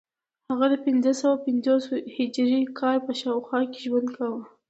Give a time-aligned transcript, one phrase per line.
[0.49, 1.83] هغه د پنځه سوه پنځوس
[2.15, 4.41] هجري کال په شاوخوا کې ژوند کاوه